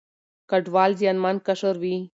کډوال 0.49 0.91
زیانمن 0.99 1.35
قشر 1.47 1.75
وي. 1.81 1.97